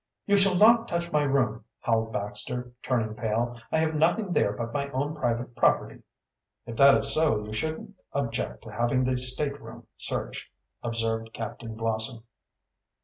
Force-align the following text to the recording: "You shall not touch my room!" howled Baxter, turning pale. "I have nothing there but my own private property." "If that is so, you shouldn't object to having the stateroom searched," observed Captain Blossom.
"You 0.25 0.35
shall 0.35 0.57
not 0.57 0.87
touch 0.87 1.11
my 1.11 1.21
room!" 1.21 1.63
howled 1.81 2.11
Baxter, 2.11 2.71
turning 2.81 3.13
pale. 3.13 3.55
"I 3.71 3.77
have 3.77 3.93
nothing 3.93 4.33
there 4.33 4.51
but 4.51 4.73
my 4.73 4.89
own 4.89 5.13
private 5.15 5.55
property." 5.55 6.01
"If 6.65 6.75
that 6.77 6.95
is 6.95 7.13
so, 7.13 7.45
you 7.45 7.53
shouldn't 7.53 7.93
object 8.11 8.63
to 8.63 8.71
having 8.71 9.03
the 9.03 9.15
stateroom 9.19 9.85
searched," 9.97 10.49
observed 10.81 11.33
Captain 11.33 11.75
Blossom. 11.75 12.23